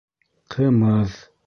[0.55, 1.19] Ҡымыҙ